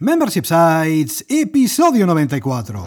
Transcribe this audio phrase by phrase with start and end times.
[0.00, 2.86] Membership Sites, episodio 94.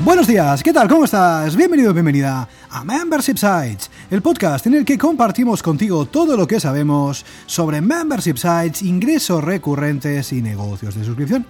[0.00, 0.88] Buenos días, ¿qué tal?
[0.88, 1.54] ¿Cómo estás?
[1.54, 6.60] Bienvenido, bienvenida a Membership Sites, el podcast en el que compartimos contigo todo lo que
[6.60, 11.46] sabemos sobre membership sites, ingresos recurrentes y negocios de suscripción.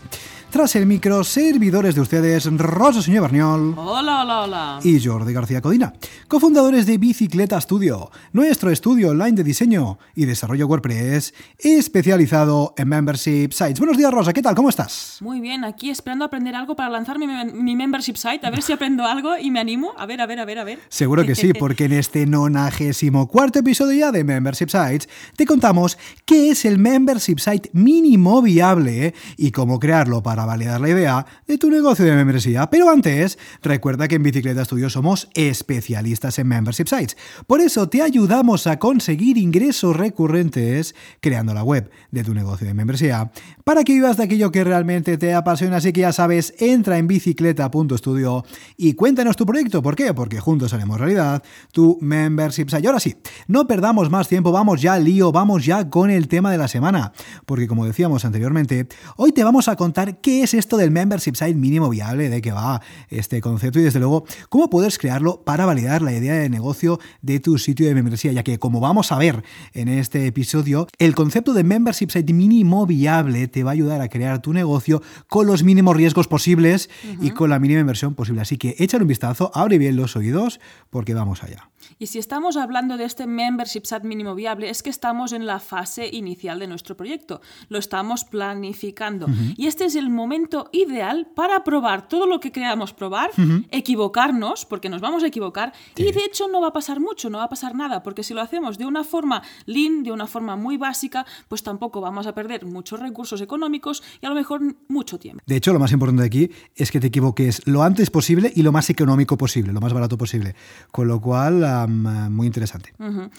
[0.50, 3.74] Tras el micro, servidores de ustedes, Rosa Señor Berniol.
[3.76, 4.78] Hola, hola, hola.
[4.84, 5.92] Y Jordi García Codina,
[6.28, 13.50] cofundadores de Bicicleta Studio, nuestro estudio online de diseño y desarrollo WordPress especializado en membership
[13.50, 13.80] sites.
[13.80, 14.54] Buenos días, Rosa, ¿qué tal?
[14.54, 15.18] ¿Cómo estás?
[15.20, 18.72] Muy bien, aquí esperando aprender algo para lanzar mi, mi membership site, a ver si
[18.72, 19.92] aprendo algo y me animo.
[19.98, 20.78] A ver, a ver, a ver, a ver.
[20.88, 25.98] Seguro que sí, porque en este nonagésimo cuarto episodio ya de Membership Sites te contamos
[26.24, 31.56] qué es el membership site mínimo viable y cómo crearlo para validar la idea de
[31.56, 32.68] tu negocio de membresía.
[32.68, 37.16] Pero antes, recuerda que en Bicicleta Studio somos especialistas en membership sites.
[37.46, 42.74] Por eso te ayudamos a conseguir ingresos recurrentes creando la web de tu negocio de
[42.74, 43.30] membresía
[43.62, 45.76] para que vivas de aquello que realmente te apasiona.
[45.76, 48.44] Así que ya sabes, entra en bicicleta.studio
[48.76, 49.82] y cuéntanos tu proyecto.
[49.82, 50.12] ¿Por qué?
[50.12, 52.82] Porque juntos haremos realidad tu membership site.
[52.82, 56.28] Y ahora sí, no perdamos más tiempo, vamos ya al lío, vamos ya con el
[56.28, 57.12] tema de la semana.
[57.46, 61.54] Porque como decíamos anteriormente, hoy te vamos a contar qué es esto del membership site
[61.54, 62.80] mínimo viable, de qué va
[63.10, 67.40] este concepto y desde luego cómo puedes crearlo para validar la idea de negocio de
[67.40, 71.52] tu sitio de membresía, ya que como vamos a ver en este episodio, el concepto
[71.52, 75.62] de membership site mínimo viable te va a ayudar a crear tu negocio con los
[75.62, 76.88] mínimos riesgos posibles
[77.20, 78.40] y con la mínima inversión posible.
[78.40, 80.58] Así que échale un vistazo, abre bien los oídos
[80.88, 81.68] porque vamos allá.
[81.98, 85.60] Y si estamos hablando de este membership site mínimo viable, es que estamos en la
[85.60, 87.40] fase inicial de nuestro proyecto.
[87.68, 89.26] Lo estamos planificando.
[89.56, 93.30] Y este es el momento ideal para probar todo lo que creamos probar,
[93.70, 95.72] equivocarnos, porque nos vamos a equivocar.
[95.96, 98.34] Y de hecho no va a pasar mucho, no va a pasar nada, porque si
[98.34, 102.34] lo hacemos de una forma lean, de una forma muy básica, pues tampoco vamos a
[102.34, 105.42] perder muchos recursos económicos y a lo mejor mucho tiempo.
[105.46, 108.72] De hecho, lo más importante aquí es que te equivoques lo antes posible y lo
[108.72, 110.54] más económico posible, lo más barato posible.
[110.90, 112.92] Con lo cual, muy interesante.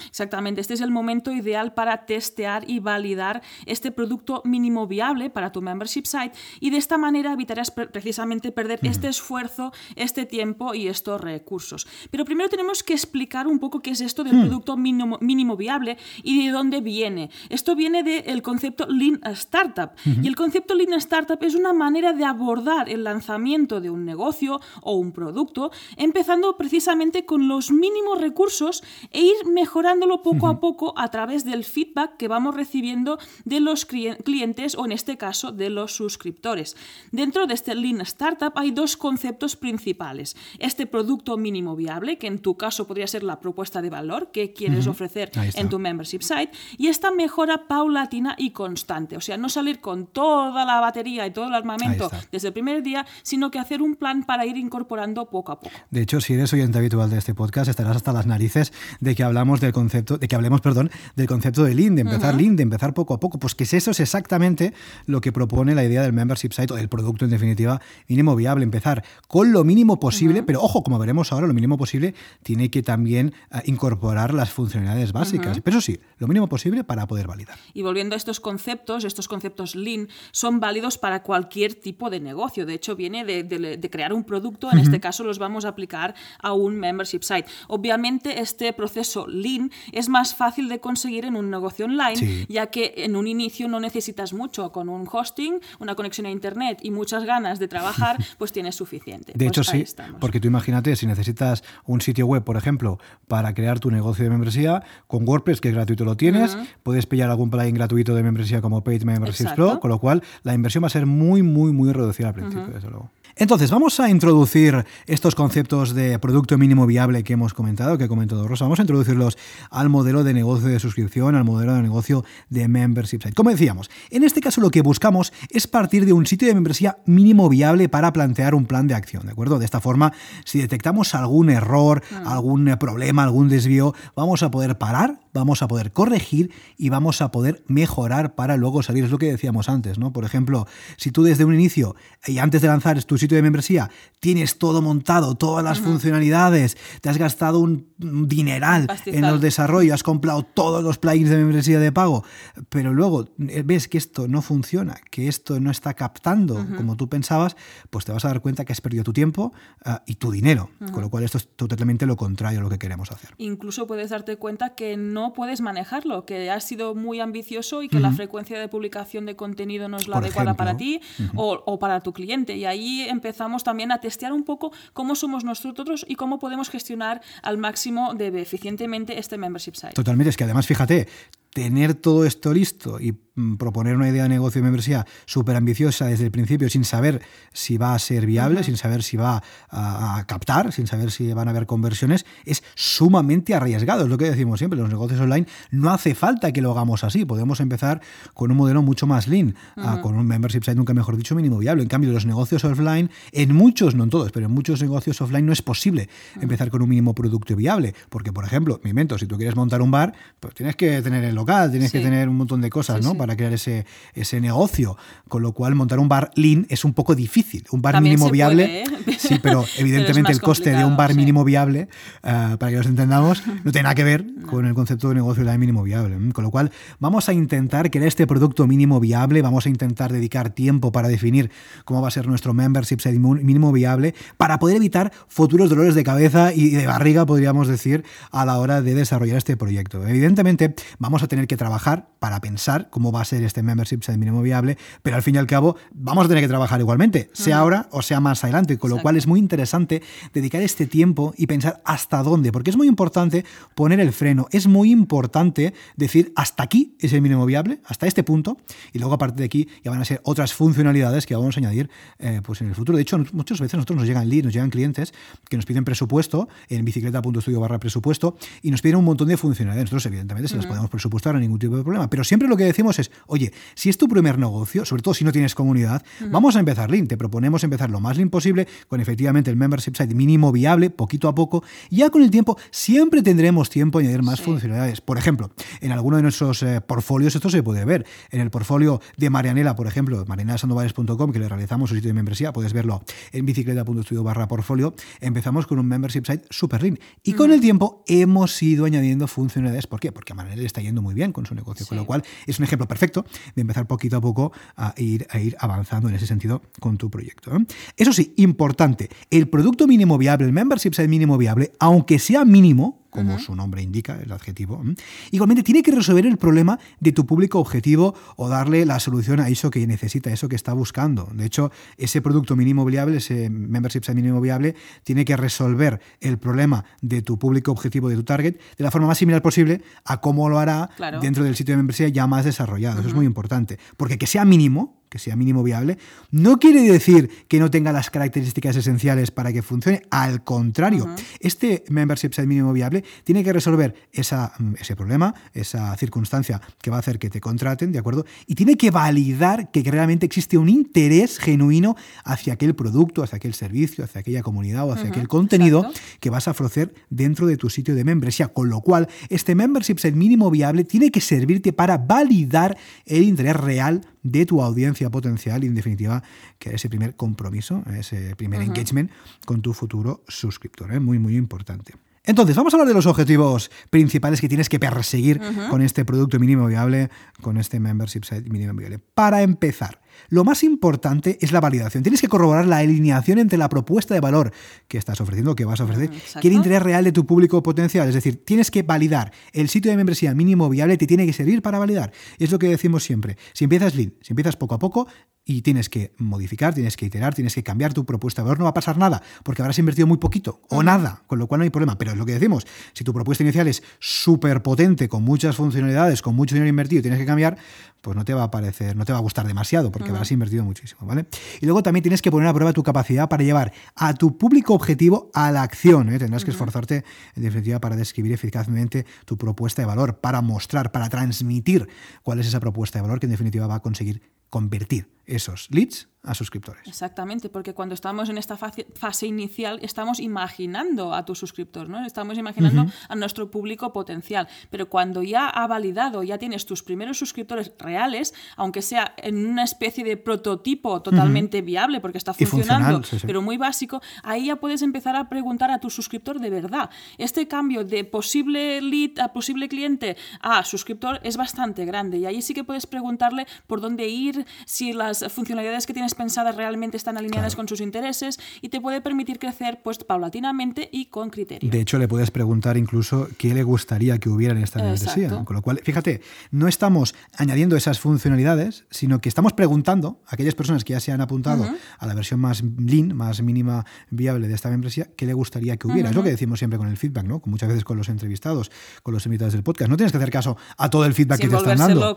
[0.08, 5.52] Exactamente, este es el momento ideal para testear y validar este producto mínimo viable para
[5.52, 10.88] tu membership site y de esta manera evitarás precisamente perder este esfuerzo, este tiempo y
[10.88, 11.88] estos recursos.
[12.12, 14.42] Pero primero tenemos que explicar un poco qué es esto del hmm.
[14.42, 17.30] producto mínimo, mínimo, viable y de dónde viene.
[17.50, 22.26] Esto viene del concepto Lean Startup y el concepto Lean Startup es una manera de
[22.26, 28.84] abordar el lanzamiento de un negocio o un producto empezando precisamente con los mínimos recursos
[29.12, 33.86] e ir mejorándolo poco a poco a través del feedback que vamos recibiendo de los
[33.86, 36.76] clientes o en este caso de los suscriptores.
[37.12, 40.36] Dentro de este Lean Startup hay dos conceptos principales.
[40.60, 44.54] Este producto mínimo viable, que en tu caso podría ser la propuesta de valor que
[44.54, 49.18] quieres ofrecer en tu membership site, y esta mejora paulatina y constante.
[49.18, 52.82] O sea, no salir con toda la batería y todo el armamento desde el primer
[52.82, 55.76] día, sino que hacer un plan para ir incorporando poco a poco.
[55.92, 59.24] De hecho, si eres oyente habitual de este podcast, estarás hasta las narices de que
[59.24, 62.64] hablamos del concepto, de que hablemos, perdón, del concepto de Lean, de empezar Lean, de
[62.64, 63.40] empezar poco a poco.
[63.40, 64.74] Pues que eso es exactamente
[65.06, 68.64] lo que propone la idea del membership site o del producto en definitiva mínimo viable.
[68.64, 72.84] Empezar con lo mínimo posible, pero ojo, como veremos ahora, lo mínimo posible tiene que
[72.84, 75.60] también eh, incorporar las funcionalidades básicas.
[75.62, 77.58] Pero eso sí, lo mínimo posible para poder validar.
[77.74, 82.66] Y volviendo a estos conceptos, estos conceptos Lean son válidos para cualquier tipo de negocio.
[82.66, 86.54] De hecho, viene de, crear un producto, en este caso los vamos a aplicar a
[86.54, 87.46] un membership site.
[87.68, 92.94] Obviamente, este proceso Lean es más fácil de conseguir en un negocio online, ya que
[92.98, 94.72] en un inicio no necesitas mucho.
[94.72, 99.34] Con un hosting, una conexión a Internet y muchas ganas de trabajar, pues tienes suficiente.
[99.34, 99.84] De pues hecho, sí,
[100.20, 104.30] porque tú imagínate, si necesitas un sitio web, por ejemplo, para crear tu negocio de
[104.30, 108.62] membresía, con WordPress, que es gratuito, lo tienes, puedes pillar algún plugin gratuito de membresía
[108.62, 111.92] como Paid Memberships Pro, con lo cual la inversión va a ser muy, muy, muy
[111.92, 113.12] reducida al principio, desde luego.
[113.38, 118.08] Entonces, vamos a introducir estos conceptos de producto mínimo viable que hemos comentado, que ha
[118.08, 118.64] comentado Rosa.
[118.64, 119.38] Vamos a introducirlos
[119.70, 123.34] al modelo de negocio de suscripción, al modelo de negocio de membership site.
[123.34, 127.00] Como decíamos, en este caso lo que buscamos es partir de un sitio de membresía
[127.06, 129.60] mínimo viable para plantear un plan de acción, ¿de acuerdo?
[129.60, 130.14] De esta forma,
[130.46, 132.28] si detectamos algún error, mm.
[132.28, 137.32] algún problema, algún desvío, vamos a poder parar, vamos a poder corregir y vamos a
[137.32, 139.04] poder mejorar para luego salir.
[139.04, 140.14] Es lo que decíamos antes, ¿no?
[140.14, 143.90] Por ejemplo, si tú desde un inicio y antes de lanzar tu sitio de membresía
[144.26, 150.02] tienes todo montado, todas las funcionalidades, te has gastado un, dineral en los desarrollos, has
[150.02, 152.24] comprado todos los plugins de membresía de pago,
[152.70, 157.08] pero luego eh, ves que esto no funciona, que esto no está captando como tú
[157.08, 157.56] pensabas,
[157.92, 159.54] pues te vas a dar cuenta que has perdido tu tiempo
[159.86, 162.80] ah, y tu dinero, con lo cual esto es totalmente lo contrario a lo que
[162.80, 163.30] queremos hacer.
[163.38, 168.00] Incluso puedes darte cuenta que no puedes manejarlo, que has sido muy ambicioso y que
[168.00, 171.00] la frecuencia de publicación de contenido no es la adecuada para ti
[171.36, 172.58] o, o para tu cliente.
[172.58, 177.22] Y ahí empezamos también a testear un poco cómo somos nosotros y cómo podemos gestionar
[177.42, 179.94] al máximo de eficientemente este membership site.
[179.94, 181.08] Totalmente, es que además, fíjate,
[181.56, 186.08] tener todo esto listo y mm, proponer una idea de negocio de membresía súper ambiciosa
[186.08, 187.22] desde el principio sin saber
[187.54, 191.48] si va a ser viable, sin saber si va a, captar, sin saber si van
[191.48, 194.04] a haber conversiones, es sumamente arriesgado.
[194.04, 197.24] Es lo que decimos siempre, los negocios online no hace falta que lo hagamos así.
[197.24, 198.02] Podemos empezar
[198.34, 199.56] con un modelo mucho más lean,
[200.02, 201.84] con un membership site nunca mejor dicho mínimo viable.
[201.84, 205.46] En cambio, los negocios offline, en muchos, no en todos, pero en muchos negocios offline
[205.46, 206.10] no es posible
[206.42, 207.96] empezar con un mínimo producto viable.
[208.10, 211.24] Porque, por ejemplo, mi invento, si tú quieres montar un bar, pues tienes que tener
[211.24, 213.16] el tienes que tener un montón de cosas, ¿no?
[213.16, 214.98] Para crear ese, ese negocio.
[215.28, 217.66] Con lo cual, montar un bar lean es un poco difícil.
[217.72, 218.82] Un bar mínimo viable.
[218.82, 218.86] ¿eh?
[219.18, 221.88] Sí, pero evidentemente el coste de un bar mínimo viable,
[222.24, 225.44] eh, para que los entendamos, no tiene nada que ver con el concepto de negocio
[225.44, 226.18] de mínimo viable.
[226.34, 230.50] Con lo cual, vamos a intentar crear este producto mínimo viable, vamos a intentar dedicar
[230.50, 231.52] tiempo para definir
[231.86, 236.54] cómo va a ser nuestro membership mínimo viable, para poder evitar futuros dolores de cabeza
[236.54, 240.06] y de barriga, podríamos decir, a la hora de desarrollar este proyecto.
[240.08, 244.18] Evidentemente, vamos a tener que trabajar para pensar cómo va a ser este membership site
[244.18, 247.60] mínimo viable, pero al fin y al cabo vamos a tener que trabajar igualmente, sea
[247.60, 250.02] ahora o sea más adelante, con lo cual es muy interesante
[250.34, 253.46] dedicar este tiempo y pensar hasta dónde, porque es muy importante
[253.76, 258.24] poner el freno, es muy importante decir hasta aquí es el mínimo viable, hasta este
[258.24, 258.58] punto,
[258.94, 261.60] y luego a partir de aquí ya van a ser otras funcionalidades que vamos a
[261.60, 261.90] añadir
[262.20, 262.96] eh, pues en el futuro.
[262.96, 265.14] De hecho, muchas veces nosotros nos llegan leads, nos llegan clientes
[265.50, 269.92] que nos piden presupuesto en bicicleta.studio barra presupuesto y nos piden un montón de funcionalidades.
[269.92, 272.10] Nosotros, evidentemente, se las podemos presupuestar, no ningún tipo de problema.
[272.10, 275.24] Pero siempre lo que decimos es, oye, si es tu primer negocio, sobre todo si
[275.24, 277.08] no tienes comunidad, vamos a empezar lean.
[277.08, 281.28] Te proponemos empezar lo más lean posible con efectivamente el membership site mínimo viable, poquito
[281.28, 281.64] a poco.
[281.90, 285.02] Ya con el tiempo siempre tendremos tiempo a añadir más funcionalidades.
[285.02, 285.52] Por ejemplo,
[285.82, 288.06] en alguno de nuestros eh, portfolios esto se puede ver.
[288.32, 292.54] En el portfolio de Marianela, por ejemplo, marianelasandovares.com, que le realizamos su sitio de membresía,
[292.54, 294.96] puedes verlo en bicicleta.studio barra portfolio.
[295.22, 297.00] Empezamos con un membership site super lean.
[297.24, 299.88] Y con el tiempo hemos ido añadiendo funcionalidades.
[299.88, 300.12] ¿Por qué?
[300.12, 301.86] Porque a Marianela está yendo muy bien con su negocio.
[301.86, 303.26] Con lo cual es un ejemplo perfecto
[303.56, 307.10] de empezar poquito a poco a ir, a ir avanzando en ese sentido con tu
[307.10, 307.56] proyecto.
[307.56, 307.66] ¿eh?
[307.96, 313.05] Eso sí, importante, el producto mínimo viable, el membership site mínimo viable, aunque sea mínimo,
[313.16, 314.84] como su nombre indica, el adjetivo.
[315.32, 319.50] Igualmente tiene que resolver el problema de tu público objetivo o darle la solución a
[319.50, 321.30] eso que necesita, eso que está buscando.
[321.34, 326.86] De hecho, ese producto mínimo viable, ese membership mínimo viable, tiene que resolver el problema
[327.02, 330.50] de tu público objetivo, de tu target, de la forma más similar posible a cómo
[330.50, 330.90] lo hará
[331.22, 333.00] dentro del sitio de membresía ya más desarrollado.
[333.00, 333.80] Eso es muy importante.
[333.98, 335.98] Porque que sea mínimo, que sea mínimo viable,
[336.32, 340.02] no quiere decir que no tenga las características esenciales para que funcione.
[340.10, 341.08] Al contrario,
[341.40, 346.90] este membership site mínimo viable tiene que resolver esa, mm, ese problema, esa circunstancia que
[346.90, 348.26] va a hacer que te contraten, ¿de acuerdo?
[348.48, 353.54] Y tiene que validar que realmente existe un interés genuino hacia aquel producto, hacia aquel
[353.54, 355.86] servicio, hacia aquella comunidad o hacia aquel contenido
[356.20, 358.48] que vas a ofrecer dentro de tu sitio de membresía.
[358.50, 363.56] Con lo cual, este membership site mínimo viable tiene que servirte para validar el interés
[363.56, 366.24] real de tu audiencia potencial y en definitiva
[366.58, 369.12] que ese primer compromiso, ese primer engagement
[369.46, 370.92] con tu futuro suscriptor.
[370.92, 371.00] ¿eh?
[371.00, 371.94] Muy, muy importante.
[372.26, 375.40] Entonces, vamos a hablar de los objetivos principales que tienes que perseguir
[375.70, 377.10] con este producto mínimo viable,
[377.42, 379.00] con este membership site mínimo viable.
[379.00, 382.04] Para empezar, lo más importante es la validación.
[382.04, 384.52] Tienes que corroborar la alineación entre la propuesta de valor
[384.88, 386.10] que estás ofreciendo, que vas a ofrecer,
[386.42, 388.08] y el interés real de tu público potencial.
[388.08, 389.32] Es decir, tienes que validar.
[389.54, 392.12] El sitio de membresía mínimo viable te tiene que servir para validar.
[392.40, 393.38] Es lo que decimos siempre.
[393.54, 395.08] Si empiezas lean, si empiezas poco a poco,
[395.46, 398.64] y tienes que modificar, tienes que iterar, tienes que cambiar tu propuesta de valor, no
[398.66, 401.64] va a pasar nada, porque habrás invertido muy poquito o nada, con lo cual no
[401.64, 402.00] hay problema.
[402.00, 406.24] Pero es lo que decimos, si tu propuesta inicial es súper potente, con muchas funcionalidades,
[406.24, 407.58] con mucho dinero invertido y tienes que cambiar,
[408.02, 410.64] pues no te va a parecer, no te va a gustar demasiado, porque habrás invertido
[410.64, 411.28] muchísimo, ¿vale?
[411.62, 414.74] Y luego también tienes que poner a prueba tu capacidad para llevar a tu público
[414.74, 416.18] objetivo a la acción, ¿eh?
[416.18, 417.04] tendrás que esforzarte,
[417.36, 421.88] en definitiva, para describir eficazmente tu propuesta de valor, para mostrar, para transmitir
[422.24, 426.08] cuál es esa propuesta de valor que en definitiva va a conseguir convertir esos leads
[426.26, 426.88] a suscriptores.
[426.88, 432.06] Exactamente, porque cuando estamos en esta fase, fase inicial estamos imaginando a tu suscriptor, ¿no?
[432.06, 437.18] Estamos imaginando a nuestro público potencial, pero cuando ya ha validado, ya tienes tus primeros
[437.20, 443.42] suscriptores reales, aunque sea en una especie de prototipo totalmente viable porque está funcionando, pero
[443.42, 446.90] muy básico, ahí ya puedes empezar a preguntar a tu suscriptor de verdad.
[447.18, 452.42] Este cambio de posible lead a posible cliente a suscriptor es bastante grande y ahí
[452.42, 457.18] sí que puedes preguntarle por dónde ir, si las funcionalidades que tienes pensadas realmente están
[457.18, 461.70] alineadas con sus intereses y te puede permitir crecer pues paulatinamente y con criterio.
[461.70, 465.44] De hecho, le puedes preguntar incluso qué le gustaría que hubiera en esta membresía.
[465.44, 470.56] Con lo cual, fíjate, no estamos añadiendo esas funcionalidades, sino que estamos preguntando a aquellas
[470.56, 471.66] personas que ya se han apuntado
[471.98, 475.88] a la versión más lean, más mínima viable de esta membresía, qué le gustaría que
[475.88, 476.10] hubiera.
[476.10, 477.42] Es lo que decimos siempre con el feedback, ¿no?
[477.46, 478.72] Muchas veces con los entrevistados,
[479.04, 479.90] con los invitados del podcast.
[479.90, 482.16] No tienes que hacer caso a todo el feedback que te están dando.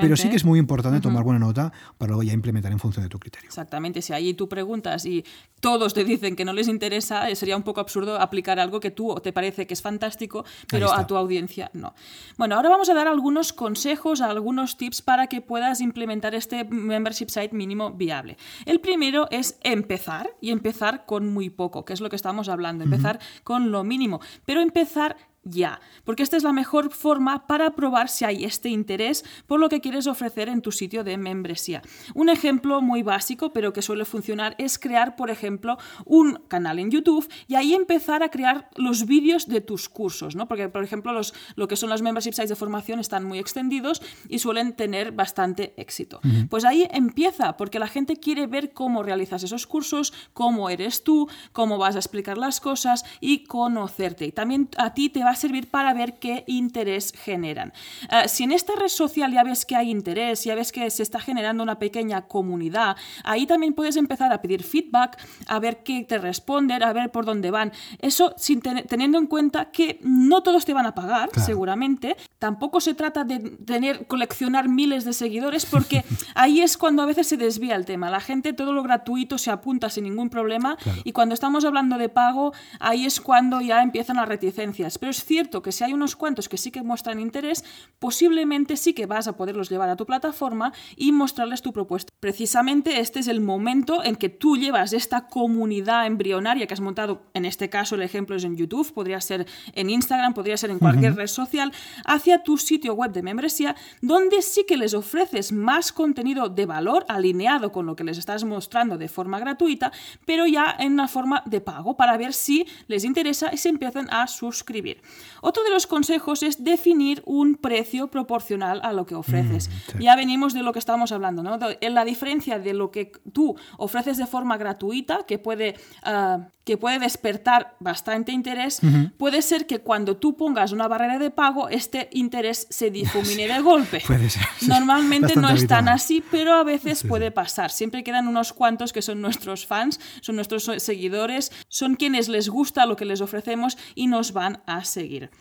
[0.00, 3.02] pero sí que es muy importante tomar buena nota para luego ya implementar en función
[3.02, 3.48] de tu criterio.
[3.48, 4.02] Exactamente.
[4.02, 5.24] Si ahí tú preguntas y
[5.60, 8.90] todos te dicen que no les interesa, eh, sería un poco absurdo aplicar algo que
[8.90, 11.94] tú te parece que es fantástico, pero a tu audiencia no.
[12.36, 17.28] Bueno, ahora vamos a dar algunos consejos, algunos tips para que puedas implementar este membership
[17.28, 18.36] site mínimo viable.
[18.64, 22.84] El primero es empezar y empezar con muy poco, que es lo que estamos hablando,
[22.84, 25.16] empezar con lo mínimo, pero empezar
[25.48, 29.68] ya, porque esta es la mejor forma para probar si hay este interés por lo
[29.68, 31.82] que quieres ofrecer en tu sitio de membresía.
[32.14, 36.90] Un ejemplo muy básico, pero que suele funcionar, es crear, por ejemplo, un canal en
[36.90, 40.48] YouTube y ahí empezar a crear los vídeos de tus cursos, ¿no?
[40.48, 44.02] Porque, por ejemplo, los, lo que son los membership sites de formación están muy extendidos
[44.28, 46.20] y suelen tener bastante éxito.
[46.50, 51.28] Pues ahí empieza, porque la gente quiere ver cómo realizas esos cursos, cómo eres tú,
[51.52, 54.26] cómo vas a explicar las cosas y conocerte.
[54.26, 57.72] Y también a ti te va servir para ver qué interés generan.
[58.10, 61.02] Eh, si en esta red social ya ves que hay interés, ya ves que se
[61.02, 66.04] está generando una pequeña comunidad, ahí también puedes empezar a pedir feedback, a ver qué
[66.04, 67.72] te responden, a ver por dónde van.
[68.00, 72.16] Eso sin teniendo en cuenta que no todos te van a pagar, seguramente.
[72.38, 77.26] Tampoco se trata de tener, coleccionar miles de seguidores, porque ahí es cuando a veces
[77.26, 78.10] se desvía el tema.
[78.10, 82.08] La gente todo lo gratuito se apunta sin ningún problema y cuando estamos hablando de
[82.08, 84.98] pago, ahí es cuando ya empiezan las reticencias.
[84.98, 87.64] Pero es cierto que si hay unos cuantos que sí que muestran interés,
[87.98, 92.12] posiblemente sí que vas a poderlos llevar a tu plataforma y mostrarles tu propuesta.
[92.20, 97.22] Precisamente este es el momento en que tú llevas esta comunidad embrionaria que has montado,
[97.34, 100.78] en este caso el ejemplo es en YouTube, podría ser en Instagram, podría ser en
[100.78, 101.72] cualquier red social,
[102.04, 107.04] hacia tu sitio web de membresía, donde sí que les ofreces más contenido de valor
[107.08, 109.92] alineado con lo que les estás mostrando de forma gratuita,
[110.24, 114.08] pero ya en una forma de pago para ver si les interesa y se empiezan
[114.10, 115.02] a suscribir.
[115.40, 119.68] Otro de los consejos es definir un precio proporcional a lo que ofreces.
[119.94, 121.58] Mm, ya venimos de lo que estábamos hablando, ¿no?
[121.80, 126.76] En la diferencia de lo que tú ofreces de forma gratuita, que puede ah, que
[126.76, 128.80] puede despertar bastante interés,
[129.18, 133.60] puede ser que cuando tú pongas una barrera de pago, este interés se difumine de
[133.60, 134.02] golpe.
[134.06, 134.42] puede ser.
[134.62, 137.70] Normalmente no es tan así, pero a veces puede pasar.
[137.70, 142.84] Siempre quedan unos cuantos que son nuestros fans, son nuestros seguidores, son quienes les gusta
[142.84, 144.95] lo que les ofrecemos y nos van a seguir.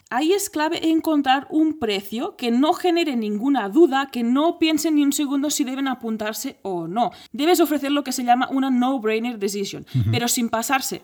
[0.10, 5.04] Ahí es clave encontrar un precio que no genere ninguna duda, que no piensen ni
[5.04, 7.12] un segundo si deben apuntarse o no.
[7.32, 11.02] Debes ofrecer lo que se llama una no-brainer decision, pero sin pasarse.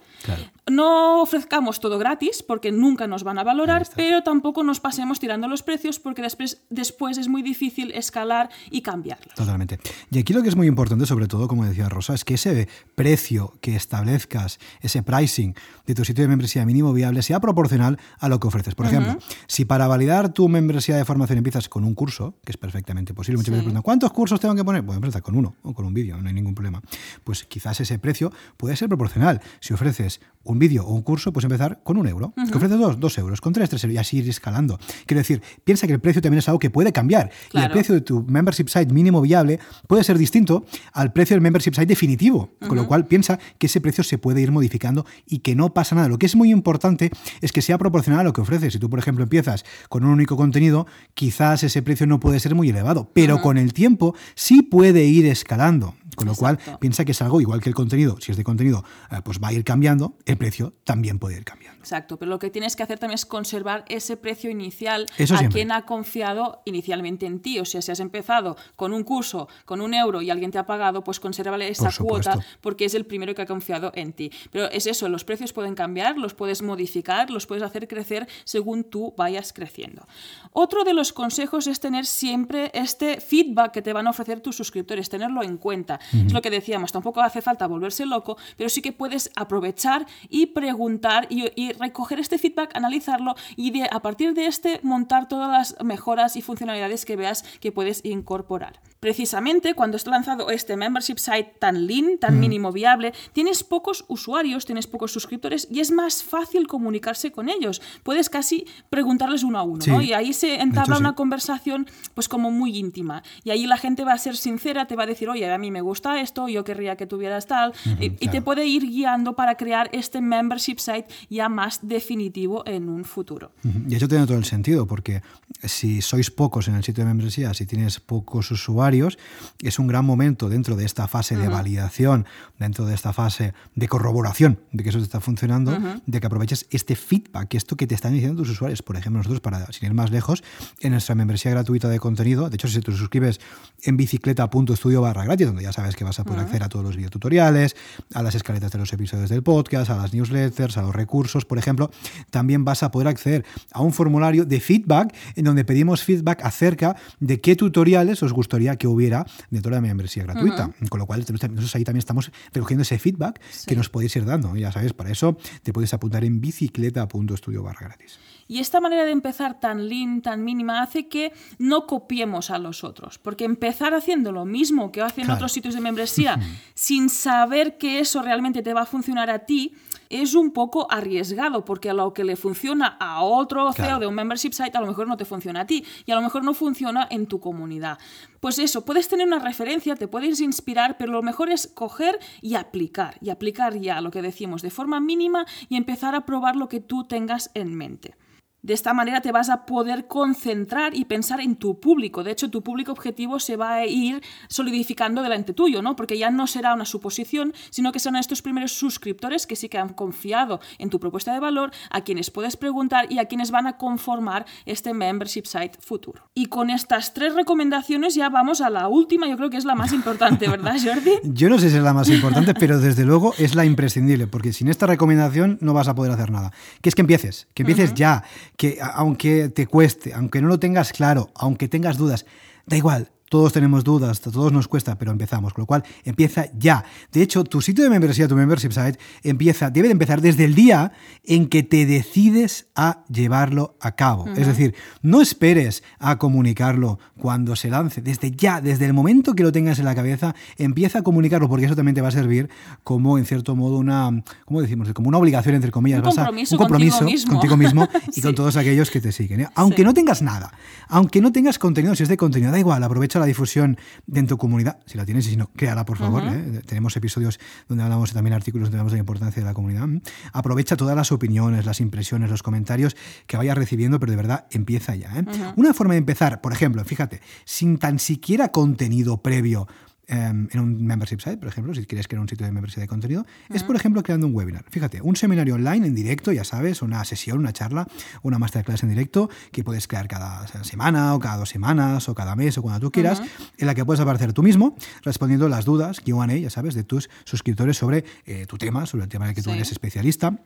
[0.70, 5.48] No ofrezcamos todo gratis porque nunca nos van a valorar, pero tampoco nos pasemos tirando
[5.48, 9.34] los precios porque después, después es muy difícil escalar y cambiarlos.
[9.36, 9.80] Totalmente.
[10.12, 12.68] Y aquí lo que es muy importante, sobre todo, como decía Rosa, es que ese
[12.96, 15.56] precio que establezcas, ese pricing
[15.86, 18.76] de tu sitio de membresía mínimo viable sea proporcional a lo que ofreces.
[18.76, 19.18] Por ejemplo,
[19.48, 23.38] si para validar tu membresía de formación empiezas con un curso, que es perfectamente posible,
[23.38, 24.86] muchas veces preguntan, ¿cuántos cursos tengo que poner?
[24.86, 26.82] Pues empezar con uno o con un vídeo, no hay ningún problema.
[27.24, 29.40] Pues quizás ese precio puede ser proporcional.
[29.62, 32.34] Si ofreces un vídeo o un curso, puedes empezar con un euro.
[32.36, 33.42] Que ofreces dos, dos euros.
[33.42, 33.96] Con tres, tres euros.
[33.96, 34.80] Y así ir escalando.
[35.06, 37.32] Quiero decir, piensa que el precio también es algo que puede cambiar.
[37.54, 41.42] Y el precio de tu membership site mínimo viable puede ser distinto al precio del
[41.42, 42.52] membership site definitivo.
[42.68, 45.96] Con lo cual, piensa que ese precio se puede ir modificando y que no pasa
[45.96, 46.08] nada.
[46.08, 48.74] Lo que es muy importante es que sea proporcional a lo que ofreces.
[48.74, 52.56] Si tú, por ejemplo, empiezas con un único contenido, quizás ese precio no puede ser
[52.56, 53.10] muy elevado.
[53.14, 55.96] Pero con el tiempo sí puede ir escalando.
[56.16, 58.18] Con lo cual, piensa que es algo igual que el contenido.
[58.20, 61.44] Si es de contenido, eh, pues va a ir cambiando, el precio también puede ir
[61.44, 61.80] cambiando.
[61.82, 65.40] Exacto, pero lo que tienes que hacer también es conservar ese precio inicial Eso a
[65.40, 65.60] siempre.
[65.60, 67.60] quien ha confiado inicialmente en ti.
[67.60, 70.66] O sea, si has empezado con un curso, con un euro y alguien te ha
[70.66, 74.32] pagado, pues consérvale esa Por cuota porque es el primero que ha confiado en ti.
[74.52, 78.84] Pero es eso, los precios pueden cambiar, los puedes modificar, los puedes hacer crecer según
[78.84, 80.08] tú vayas creciendo.
[80.52, 84.56] Otro de los consejos es tener siempre este feedback que te van a ofrecer tus
[84.56, 86.00] suscriptores, tenerlo en cuenta.
[86.14, 90.48] Es lo que decíamos, tampoco hace falta volverse loco, pero sí que puedes aprovechar y
[90.48, 95.50] preguntar y, y recoger este feedback, analizarlo y de, a partir de este montar todas
[95.50, 98.80] las mejoras y funcionalidades que veas que puedes incorporar.
[99.00, 104.66] Precisamente cuando has lanzado este membership site tan lean, tan mínimo viable, tienes pocos usuarios,
[104.66, 107.82] tienes pocos suscriptores y es más fácil comunicarse con ellos.
[108.04, 109.90] Puedes casi preguntarles uno a uno, Sí.
[109.90, 110.02] ¿no?
[110.02, 113.24] Y ahí se entabla una conversación pues como muy íntima.
[113.44, 115.72] Y ahí la gente va a ser sincera, te va a decir, oye, a mí
[115.72, 118.44] me gusta esto, yo querría que tuvieras tal, y, y te claro.
[118.44, 123.52] puede ir guiando para crear este membership site ya más definitivo en un futuro.
[123.64, 123.80] Ujú.
[123.90, 125.22] Y eso tiene todo el sentido, porque
[125.64, 129.18] si sois pocos en el sitio de membresía, si tienes pocos usuarios,
[129.62, 132.26] es un gran momento dentro de esta fase de validación,
[132.60, 136.68] dentro de esta fase de corroboración de que eso te está funcionando, de que aproveches
[136.70, 138.82] este feedback, esto que te están diciendo tus usuarios.
[138.82, 140.44] Por ejemplo, nosotros, para sin ir más lejos,
[140.80, 143.40] en nuestra membresía gratuita de contenido, de hecho, si te suscribes
[143.84, 146.96] en bicicleta.studio barra gratis, donde ya sabes que vas a poder acceder a todos los
[146.96, 147.76] videotutoriales,
[148.14, 151.58] a las escaletas de los episodios del podcast, a las newsletters, a los recursos, por
[151.58, 151.92] ejemplo,
[152.30, 156.96] también vas a poder acceder a un formulario de feedback en donde pedimos feedback acerca
[157.20, 160.72] de qué tutoriales os gustaría que hubiera dentro de la membresía gratuita.
[160.90, 164.56] Con lo cual, nosotros ahí también estamos recogiendo ese feedback que nos podéis ir dando.
[164.56, 168.20] Ya sabes, para eso te puedes apuntar en bicicleta.studio barra gratis.
[168.52, 172.84] Y esta manera de empezar tan lean, tan mínima, hace que no copiemos a los
[172.84, 173.18] otros.
[173.18, 175.36] Porque empezar haciendo lo mismo que hacen Claro.
[175.36, 176.38] otros sitios de membresía
[176.74, 179.74] sin saber que eso realmente te va a funcionar a ti,
[180.10, 183.90] es un poco arriesgado, porque a lo que le funciona a otro Claro.
[183.92, 186.16] CEO de un membership site, a lo mejor no te funciona a ti y a
[186.16, 188.00] lo mejor no funciona en tu comunidad.
[188.42, 192.56] Pues eso, puedes tener una referencia, te puedes inspirar, pero lo mejor es coger y
[192.56, 196.68] aplicar, y aplicar ya lo que decimos de forma mínima y empezar a probar lo
[196.68, 198.16] que tú tengas en mente.
[198.64, 202.24] De esta manera te vas a poder concentrar y pensar en tu público.
[202.24, 205.96] De hecho, tu público objetivo se va a ir solidificando delante tuyo, ¿no?
[205.96, 209.78] Porque ya no será una suposición, sino que serán estos primeros suscriptores que sí que
[209.78, 213.68] han confiado en tu propuesta de valor, a quienes puedes preguntar y a quienes van
[213.68, 216.30] a conformar este membership site futuro.
[216.34, 219.76] Y con estas tres recomendaciones ya vamos a la última, yo creo que es la
[219.76, 221.12] más importante, ¿verdad, Jordi?
[221.24, 224.54] Yo no sé si es la más importante, pero desde luego es la imprescindible, porque
[224.54, 226.52] sin esta recomendación no vas a poder hacer nada.
[226.82, 228.24] Que es que empieces, que empieces ya,
[228.62, 232.28] que aunque te cueste, aunque no lo tengas claro, aunque tengas dudas,
[232.68, 233.10] da igual.
[233.32, 235.54] Todos tenemos dudas, a todos nos cuesta, pero empezamos.
[235.54, 236.84] Con lo cual, empieza ya.
[237.14, 240.54] De hecho, tu sitio de membresía, tu membership site, empieza, debe de empezar desde el
[240.54, 240.92] día
[241.24, 244.28] en que te decides a llevarlo a cabo.
[244.36, 248.02] Es decir, no esperes a comunicarlo cuando se lance.
[248.02, 251.68] Desde ya, desde el momento que lo tengas en la cabeza, empieza a comunicarlo, porque
[251.68, 252.50] eso también te va a servir
[252.84, 254.10] como, en cierto modo, una,
[254.44, 254.92] ¿cómo decimos?
[254.92, 256.00] Como una obligación, entre comillas.
[256.00, 257.32] Un Vas a- compromiso un compromiso contigo mismo.
[257.32, 258.22] contigo mismo y Sí.
[258.22, 259.40] con todos aquellos que te siguen.
[259.40, 259.48] ¿eh?
[259.56, 259.84] Aunque Sí.
[259.86, 260.52] no tengas nada,
[260.90, 263.78] aunque no tengas contenido, si es de contenido, da igual, aprovecha la difusión
[264.14, 266.24] en tu comunidad, si la tienes y si no, créala por favor.
[266.26, 266.62] ¿eh?
[266.66, 269.88] Tenemos episodios donde hablamos y también artículos donde hablamos de la importancia de la comunidad.
[270.34, 272.96] Aprovecha todas las opiniones, las impresiones, los comentarios
[273.28, 275.12] que vayas recibiendo, pero de verdad empieza ya.
[275.18, 275.26] ¿eh?
[275.56, 279.68] Una forma de empezar, por ejemplo, fíjate, sin tan siquiera contenido previo
[280.08, 282.88] em, en un membership site, por ejemplo, si quieres crear un sitio de membresía de
[282.88, 284.66] contenido, es por ejemplo creando un webinar.
[284.70, 287.88] Fíjate, un seminario online en directo, ya sabes, una sesión, una charla,
[288.22, 292.36] una masterclass en directo que puedes crear cada semana o cada dos semanas o cada
[292.36, 293.22] mes o cuando tú quieras,
[293.58, 297.10] en la que puedes aparecer tú mismo respondiendo las dudas, QA, ya sabes, de tus
[297.24, 300.42] suscriptores sobre eh, tu tema, sobre el tema en el que tú eres especialista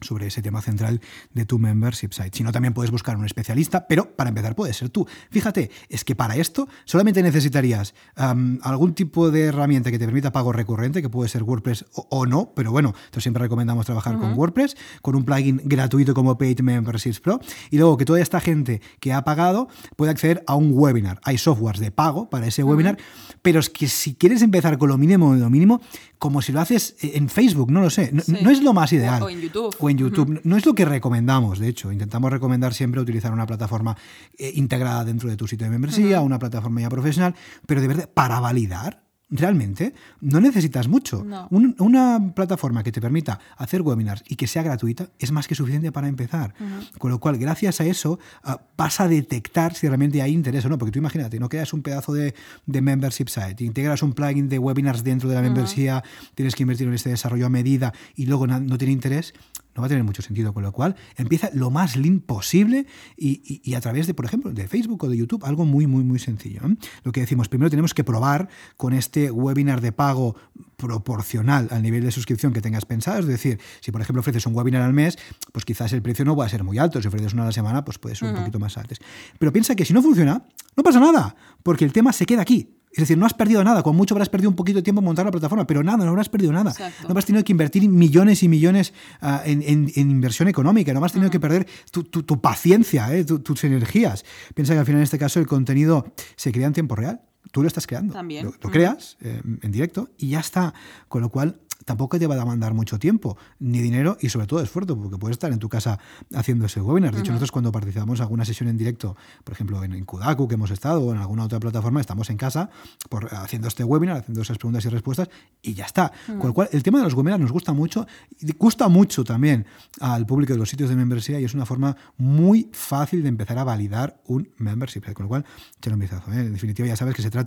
[0.00, 1.00] sobre ese tema central
[1.34, 2.30] de tu membership site.
[2.36, 5.06] Si no, también puedes buscar un especialista, pero para empezar puedes ser tú.
[5.30, 10.32] Fíjate, es que para esto solamente necesitarías am, algún tipo de herramienta que te permita
[10.32, 14.18] pago recurrente, que puede ser WordPress o, o no, pero bueno, entonces siempre recomendamos trabajar
[14.18, 18.40] con WordPress, con un plugin gratuito como Paid Memberships Pro, y luego que toda esta
[18.40, 21.20] gente que ha pagado puede acceder a un webinar.
[21.24, 22.98] Hay softwares de pago para ese webinar,
[23.42, 25.80] pero es que si quieres empezar con lo mínimo de lo mínimo,
[26.18, 28.36] como si lo haces en Facebook, no lo sé, no, Sí.
[28.42, 29.22] no es lo más ideal.
[29.22, 29.74] O- o en YouTube.
[29.78, 30.40] O en YouTube.
[30.44, 31.90] No es lo que recomendamos, de hecho.
[31.92, 33.96] Intentamos recomendar siempre utilizar una plataforma
[34.38, 37.34] eh, integrada dentro de tu sitio de membresía, una plataforma ya profesional,
[37.66, 39.02] pero de verdad, para validar.
[39.30, 41.22] Realmente no necesitas mucho.
[41.22, 41.48] No.
[41.50, 45.54] Un- una plataforma que te permita hacer webinars y que sea gratuita es más que
[45.54, 46.54] suficiente para empezar.
[46.96, 50.70] Con lo cual, gracias a eso, ah, vas a detectar si realmente hay interés o
[50.70, 50.78] no.
[50.78, 54.58] Porque tú imagínate, no creas un pedazo de, de membership site, integras un plugin de
[54.58, 56.02] webinars dentro de la membresía,
[56.34, 59.34] tienes que invertir en este desarrollo a medida y luego no tiene interés.
[59.78, 60.52] No va a tener mucho sentido.
[60.52, 62.86] Con lo cual, empieza lo más lean posible
[63.16, 66.18] y, a través de, por ejemplo, de Facebook o de YouTube, algo muy, muy, muy
[66.18, 66.62] sencillo.
[66.66, 66.76] ¿eh?
[67.04, 70.34] Lo que decimos, primero tenemos que probar con este webinar de pago
[70.76, 73.20] proporcional al nivel de suscripción que tengas pensado.
[73.20, 75.16] Es decir, si por ejemplo ofreces un webinar al mes,
[75.52, 77.00] pues quizás el precio no va a ser muy alto.
[77.00, 78.96] Si ofreces una a la semana, pues puede ser un poquito más alto.
[79.38, 80.44] Pero piensa que si no funciona,
[80.76, 82.77] no pasa nada, porque el tema se queda aquí.
[82.92, 85.04] Es decir, no has perdido nada, con mucho habrás perdido un poquito de tiempo en
[85.04, 86.74] montar la plataforma, pero nada, no habrás perdido nada.
[87.02, 91.30] No habrás tenido que invertir millones y millones ah, en, inversión económica, no habrás tenido
[91.30, 94.24] que perder tu, paciencia, eh, tus energías.
[94.54, 97.20] Piensa que al final en este caso el contenido se crea en tiempo real.
[97.50, 98.14] Tú lo estás creando.
[98.14, 98.46] También.
[98.46, 100.74] Lo, creas eh, en directo y ya está.
[101.08, 104.60] Con lo cual tampoco te va a demandar mucho tiempo, ni dinero y sobre todo
[104.60, 105.98] esfuerzo, porque puedes estar en tu casa
[106.34, 107.14] haciendo ese webinar.
[107.14, 110.54] De hecho, nosotros cuando participamos en alguna sesión en directo, por ejemplo en, Kudaku que
[110.54, 112.68] hemos estado o en alguna otra plataforma, estamos en casa
[113.08, 115.30] por, haciendo este webinar, haciendo esas preguntas y respuestas
[115.62, 116.12] y ya está.
[116.26, 118.06] Con lo cual, el tema de los webinars nos gusta mucho
[118.38, 119.66] y gusta mucho también
[120.00, 123.58] al público de los sitios de membresía y es una forma muy fácil de empezar
[123.58, 125.00] a validar un membership.
[125.14, 125.46] Con lo cual,
[125.78, 126.30] échale un vistazo.
[126.32, 126.40] ¿eh?
[126.40, 127.37] En definitiva, ya sabes que se trata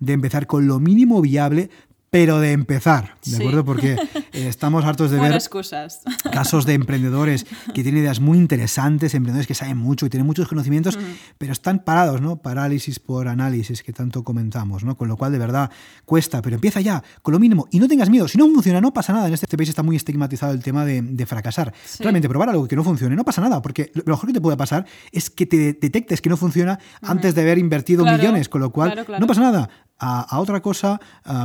[0.00, 1.70] de empezar con lo mínimo viable
[2.10, 3.64] pero de empezar, ¿de acuerdo?
[3.64, 3.92] Porque
[4.32, 5.38] eh, estamos hartos de ver
[6.32, 7.44] casos de emprendedores
[7.74, 10.98] que tienen ideas muy interesantes, emprendedores que saben mucho y tienen muchos conocimientos,
[11.36, 12.36] pero están parados, ¿no?
[12.36, 14.96] Parálisis por análisis que tanto comentamos, ¿no?
[14.96, 15.70] Con lo cual, de verdad,
[16.06, 18.92] cuesta, pero empieza ya, con lo mínimo, y no tengas miedo, si no funciona, no
[18.92, 19.28] pasa nada.
[19.28, 21.74] En este país está muy estigmatizado el tema de, fracasar.
[21.98, 24.56] Realmente, probar algo que no funcione, no pasa nada, porque lo mejor que te puede
[24.56, 28.70] pasar es que te detectes que no funciona antes de haber invertido millones, con lo
[28.70, 29.68] cual, no pasa nada
[29.98, 31.00] a, otra cosa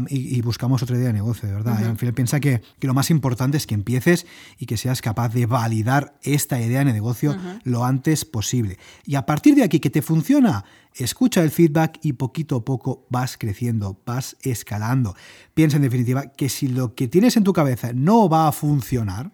[0.10, 1.84] y, buscamos otra idea de negocio, de verdad.
[1.84, 4.26] Al final piensa que, lo más importante es que empieces
[4.58, 8.78] y que seas capaz de validar esta idea de negocio lo antes posible.
[9.06, 13.06] Y a partir de aquí, que te funciona, escucha el feedback y poquito a poco
[13.10, 15.16] vas creciendo, vas escalando.
[15.54, 19.32] Piensa en definitiva que si lo que tienes en tu cabeza no va a funcionar,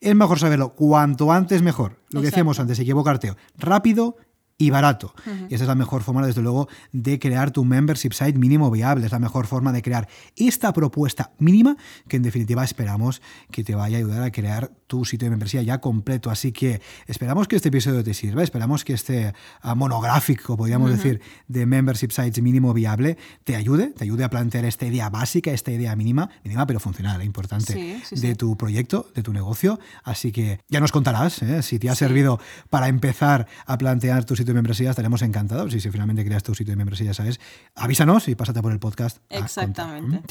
[0.00, 2.00] es mejor saberlo cuanto antes mejor.
[2.10, 4.16] Lo que decíamos antes, equivocarte rápido
[4.58, 5.14] y barato.
[5.48, 9.04] Y esa es la mejor forma, desde luego, de crear tu membership site mínimo viable.
[9.04, 11.76] Es la mejor forma de crear esta propuesta mínima
[12.08, 15.62] que en definitiva esperamos que te vaya a ayudar a crear tu sitio de membresía
[15.62, 16.30] ya completo.
[16.30, 21.20] Así que esperamos que este episodio te sirva, esperamos que este ah, monográfico, podríamos decir,
[21.48, 25.70] de membership sites mínimo viable te ayude, te ayude a plantear esta idea básica, esta
[25.70, 27.24] idea mínima, mínima pero funcional, ¿eh?
[27.24, 29.78] importante, de tu proyecto, de tu negocio.
[30.02, 31.62] Así que ya nos contarás ¿eh?
[31.62, 32.40] si te ha servido
[32.70, 35.74] para empezar a plantear tu sitio de membresía, estaremos encantados.
[35.74, 37.40] Y si finalmente creas tu sitio de membresía, sabes,
[37.74, 39.18] avísanos y pásate por el podcast.
[39.28, 40.22] Exactamente.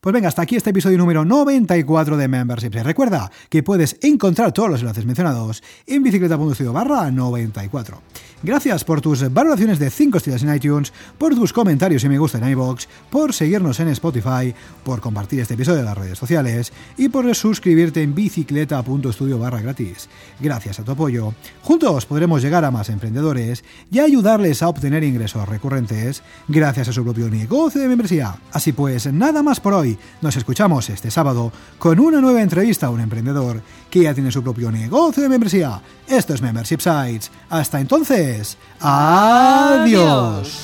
[0.00, 2.84] Pues venga, hasta aquí este episodio número 94 de Memberships.
[2.84, 8.00] Recuerda que puedes encontrar todos los enlaces mencionados en bicicleta.co barra 94.
[8.40, 12.38] Gracias por tus valoraciones de 5 estrellas en iTunes, por tus comentarios y me gusta
[12.38, 17.08] en iVoox, por seguirnos en Spotify, por compartir este episodio en las redes sociales y
[17.08, 20.08] por suscribirte en bicicleta.studio barra gratis.
[20.38, 25.48] Gracias a tu apoyo, juntos podremos llegar a más emprendedores y ayudarles a obtener ingresos
[25.48, 28.36] recurrentes gracias a su propio negocio de membresía.
[28.52, 29.98] Así pues, nada más por hoy.
[30.20, 34.42] Nos escuchamos este sábado con una nueva entrevista a un emprendedor que ya tiene su
[34.42, 35.80] propio negocio de membresía.
[36.06, 37.30] Esto es Membership Sites.
[37.48, 40.58] Hasta entonces, adiós.